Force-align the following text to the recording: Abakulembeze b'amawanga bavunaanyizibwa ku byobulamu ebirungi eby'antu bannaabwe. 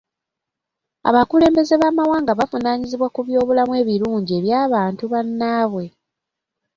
Abakulembeze 1.09 1.73
b'amawanga 1.81 2.31
bavunaanyizibwa 2.39 3.07
ku 3.15 3.19
byobulamu 3.27 3.73
ebirungi 3.81 4.31
eby'antu 4.39 5.03
bannaabwe. 5.11 5.85